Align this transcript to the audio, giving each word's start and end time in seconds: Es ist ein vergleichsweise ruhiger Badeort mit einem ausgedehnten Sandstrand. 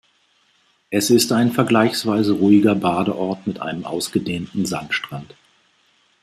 Es 0.89 1.11
ist 1.11 1.31
ein 1.31 1.51
vergleichsweise 1.51 2.33
ruhiger 2.33 2.73
Badeort 2.73 3.45
mit 3.45 3.61
einem 3.61 3.85
ausgedehnten 3.85 4.65
Sandstrand. 4.65 5.35